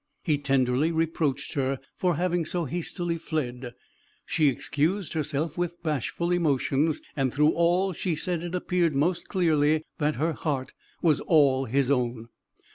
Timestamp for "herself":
5.13-5.59